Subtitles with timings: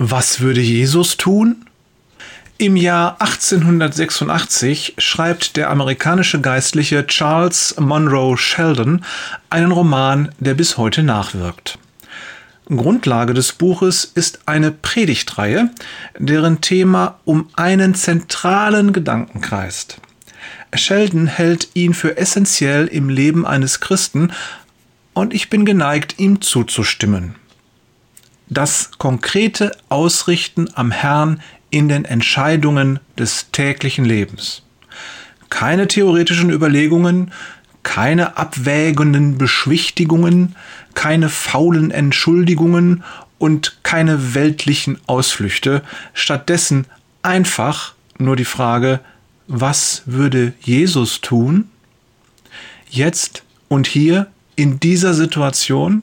[0.00, 1.66] Was würde Jesus tun?
[2.56, 9.04] Im Jahr 1886 schreibt der amerikanische Geistliche Charles Monroe Sheldon
[9.50, 11.80] einen Roman, der bis heute nachwirkt.
[12.68, 15.70] Grundlage des Buches ist eine Predigtreihe,
[16.16, 20.00] deren Thema um einen zentralen Gedanken kreist.
[20.74, 24.30] Sheldon hält ihn für essentiell im Leben eines Christen
[25.12, 27.34] und ich bin geneigt, ihm zuzustimmen
[28.50, 34.62] das konkrete Ausrichten am Herrn in den Entscheidungen des täglichen Lebens.
[35.50, 37.32] Keine theoretischen Überlegungen,
[37.82, 40.56] keine abwägenden Beschwichtigungen,
[40.94, 43.04] keine faulen Entschuldigungen
[43.38, 46.86] und keine weltlichen Ausflüchte, stattdessen
[47.22, 49.00] einfach nur die Frage,
[49.46, 51.70] was würde Jesus tun?
[52.90, 54.26] Jetzt und hier
[54.56, 56.02] in dieser Situation?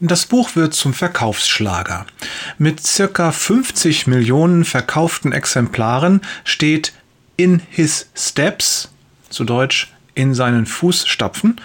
[0.00, 2.06] Das Buch wird zum Verkaufsschlager.
[2.58, 6.92] Mit circa 50 Millionen verkauften Exemplaren steht
[7.36, 8.90] In His Steps,
[9.30, 11.60] zu Deutsch in seinen Fußstapfen,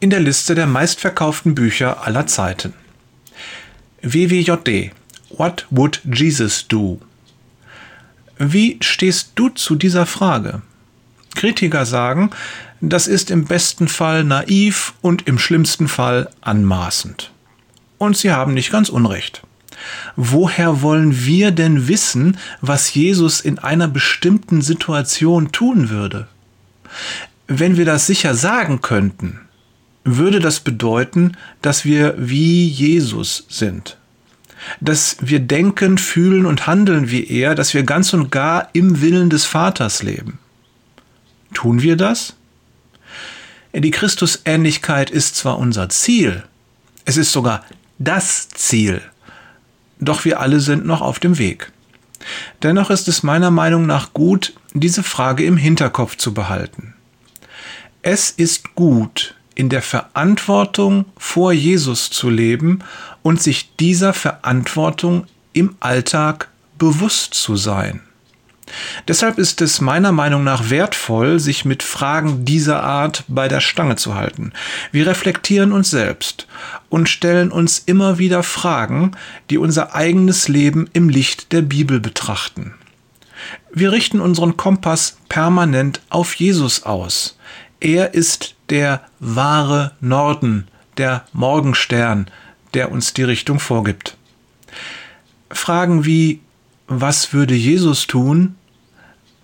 [0.00, 2.72] in der Liste der meistverkauften Bücher aller Zeiten.
[4.02, 4.92] WWJD
[5.30, 7.00] What would Jesus do?
[8.38, 10.62] Wie stehst du zu dieser Frage?
[11.34, 12.30] Kritiker sagen,
[12.80, 17.32] das ist im besten Fall naiv und im schlimmsten Fall anmaßend.
[17.98, 19.42] Und sie haben nicht ganz unrecht.
[20.16, 26.28] Woher wollen wir denn wissen, was Jesus in einer bestimmten Situation tun würde?
[27.46, 29.40] Wenn wir das sicher sagen könnten,
[30.04, 33.96] würde das bedeuten, dass wir wie Jesus sind.
[34.80, 39.30] Dass wir denken, fühlen und handeln wie er, dass wir ganz und gar im Willen
[39.30, 40.38] des Vaters leben.
[41.54, 42.34] Tun wir das?
[43.74, 46.44] Die Christusähnlichkeit ist zwar unser Ziel,
[47.04, 47.64] es ist sogar
[47.98, 49.02] das Ziel.
[49.98, 51.72] Doch wir alle sind noch auf dem Weg.
[52.62, 56.94] Dennoch ist es meiner Meinung nach gut, diese Frage im Hinterkopf zu behalten.
[58.02, 62.80] Es ist gut, in der Verantwortung vor Jesus zu leben
[63.22, 66.48] und sich dieser Verantwortung im Alltag
[66.78, 68.02] bewusst zu sein.
[69.06, 73.96] Deshalb ist es meiner Meinung nach wertvoll, sich mit Fragen dieser Art bei der Stange
[73.96, 74.52] zu halten.
[74.92, 76.46] Wir reflektieren uns selbst
[76.88, 79.12] und stellen uns immer wieder Fragen,
[79.50, 82.74] die unser eigenes Leben im Licht der Bibel betrachten.
[83.72, 87.38] Wir richten unseren Kompass permanent auf Jesus aus.
[87.80, 90.66] Er ist der wahre Norden,
[90.96, 92.26] der Morgenstern,
[92.74, 94.16] der uns die Richtung vorgibt.
[95.50, 96.40] Fragen wie
[96.88, 98.56] was würde Jesus tun,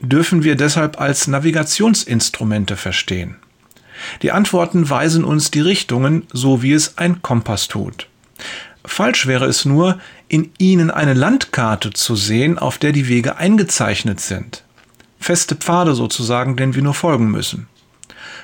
[0.00, 3.36] dürfen wir deshalb als Navigationsinstrumente verstehen.
[4.22, 8.08] Die Antworten weisen uns die Richtungen, so wie es ein Kompass tut.
[8.84, 9.98] Falsch wäre es nur,
[10.28, 14.64] in ihnen eine Landkarte zu sehen, auf der die Wege eingezeichnet sind.
[15.18, 17.68] Feste Pfade sozusagen, denen wir nur folgen müssen.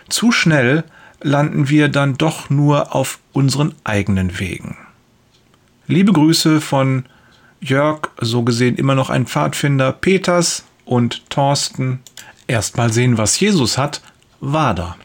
[0.08, 0.84] Zu schnell
[1.20, 4.76] landen wir dann doch nur auf unseren eigenen Wegen.
[5.86, 7.04] Liebe Grüße von
[7.62, 12.00] Jörg, so gesehen immer noch ein Pfadfinder, Peters und Thorsten.
[12.48, 14.02] Erstmal sehen, was Jesus hat,
[14.40, 14.96] war da.